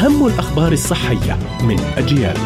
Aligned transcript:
أهم 0.00 0.26
الأخبار 0.26 0.72
الصحية 0.72 1.38
من 1.68 1.80
أجيال. 1.96 2.36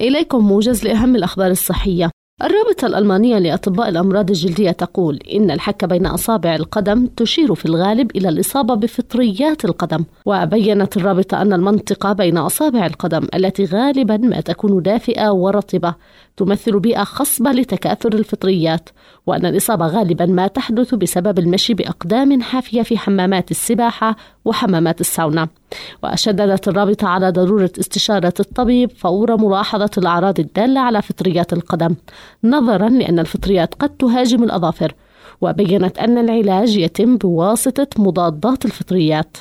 إليكم 0.00 0.38
موجز 0.38 0.84
لأهم 0.84 1.16
الأخبار 1.16 1.50
الصحية. 1.50 2.10
الرابطة 2.42 2.86
الألمانية 2.86 3.38
لأطباء 3.38 3.88
الأمراض 3.88 4.30
الجلدية 4.30 4.70
تقول 4.70 5.16
إن 5.34 5.50
الحك 5.50 5.84
بين 5.84 6.06
أصابع 6.06 6.54
القدم 6.54 7.06
تشير 7.06 7.54
في 7.54 7.66
الغالب 7.66 8.10
إلى 8.16 8.28
الإصابة 8.28 8.74
بفطريات 8.74 9.64
القدم، 9.64 10.04
وبينت 10.26 10.96
الرابطة 10.96 11.42
أن 11.42 11.52
المنطقة 11.52 12.12
بين 12.12 12.38
أصابع 12.38 12.86
القدم 12.86 13.28
التي 13.34 13.64
غالبا 13.64 14.16
ما 14.16 14.40
تكون 14.40 14.82
دافئة 14.82 15.30
ورطبة. 15.30 15.94
تمثل 16.36 16.80
بيئة 16.80 17.04
خصبة 17.04 17.50
لتكاثر 17.50 18.12
الفطريات، 18.12 18.88
وأن 19.26 19.46
الإصابة 19.46 19.86
غالبا 19.86 20.26
ما 20.26 20.46
تحدث 20.46 20.94
بسبب 20.94 21.38
المشي 21.38 21.74
بأقدام 21.74 22.42
حافية 22.42 22.82
في 22.82 22.98
حمامات 22.98 23.50
السباحة 23.50 24.16
وحمامات 24.44 25.00
الساونا. 25.00 25.48
وشددت 26.02 26.68
الرابطة 26.68 27.08
على 27.08 27.30
ضرورة 27.30 27.70
استشارة 27.80 28.34
الطبيب 28.40 28.90
فور 28.90 29.36
ملاحظة 29.36 29.90
الأعراض 29.98 30.40
الدالة 30.40 30.80
على 30.80 31.02
فطريات 31.02 31.52
القدم 31.52 31.94
نظرا 32.44 32.88
لأن 32.88 33.18
الفطريات 33.18 33.74
قد 33.74 33.88
تهاجم 33.88 34.42
الأظافر 34.42 34.94
وبينت 35.40 35.98
أن 35.98 36.18
العلاج 36.18 36.76
يتم 36.76 37.16
بواسطة 37.16 37.86
مضادات 37.98 38.64
الفطريات 38.64 39.36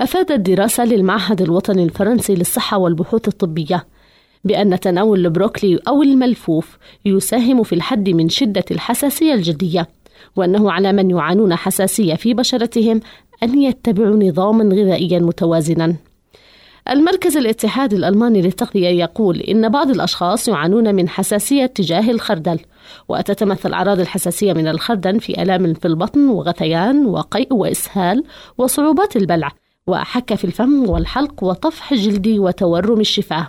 أفادت 0.00 0.32
دراسة 0.32 0.84
للمعهد 0.84 1.42
الوطني 1.42 1.84
الفرنسي 1.84 2.34
للصحة 2.34 2.78
والبحوث 2.78 3.28
الطبية 3.28 3.86
بأن 4.44 4.80
تناول 4.80 5.26
البروكلي 5.26 5.78
أو 5.88 6.02
الملفوف 6.02 6.78
يساهم 7.04 7.62
في 7.62 7.74
الحد 7.74 8.08
من 8.08 8.28
شدة 8.28 8.64
الحساسية 8.70 9.34
الجلدية 9.34 9.88
وأنه 10.36 10.72
على 10.72 10.92
من 10.92 11.10
يعانون 11.10 11.54
حساسية 11.54 12.14
في 12.14 12.34
بشرتهم 12.34 13.00
أن 13.42 13.62
يتبعوا 13.62 14.16
نظاما 14.16 14.74
غذائيا 14.74 15.18
متوازنا. 15.18 15.96
المركز 16.90 17.36
الاتحادي 17.36 17.96
الألماني 17.96 18.42
للتغذية 18.42 18.88
يقول 18.88 19.40
إن 19.40 19.68
بعض 19.68 19.90
الأشخاص 19.90 20.48
يعانون 20.48 20.94
من 20.94 21.08
حساسية 21.08 21.66
تجاه 21.66 22.10
الخردل 22.10 22.58
وتتمثل 23.08 23.72
أعراض 23.72 24.00
الحساسية 24.00 24.52
من 24.52 24.68
الخردل 24.68 25.20
في 25.20 25.42
آلام 25.42 25.74
في 25.74 25.88
البطن 25.88 26.28
وغثيان 26.28 27.06
وقيء 27.06 27.54
وإسهال 27.54 28.24
وصعوبات 28.58 29.16
البلع 29.16 29.52
وحكة 29.86 30.36
في 30.36 30.44
الفم 30.44 30.90
والحلق 30.90 31.44
وطفح 31.44 31.94
جلدي 31.94 32.38
وتورم 32.38 33.00
الشفاه. 33.00 33.46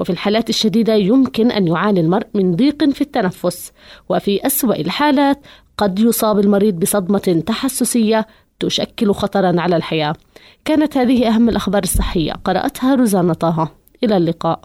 وفي 0.00 0.10
الحالات 0.10 0.48
الشديدة 0.50 0.94
يمكن 0.94 1.50
أن 1.50 1.68
يعاني 1.68 2.00
المرء 2.00 2.26
من 2.34 2.56
ضيق 2.56 2.90
في 2.90 3.00
التنفس 3.00 3.72
وفي 4.08 4.46
أسوأ 4.46 4.74
الحالات 4.74 5.38
قد 5.78 5.98
يصاب 5.98 6.38
المريض 6.38 6.74
بصدمة 6.74 7.42
تحسسية 7.46 8.26
تشكل 8.60 9.12
خطرا 9.12 9.60
على 9.60 9.76
الحياة. 9.76 10.14
كانت 10.64 10.96
هذه 10.96 11.28
أهم 11.28 11.48
الأخبار 11.48 11.82
الصحية. 11.82 12.32
قرأتها 12.32 12.94
روزانا 12.94 13.32
طه. 13.32 13.68
إلى 14.04 14.16
اللقاء. 14.16 14.60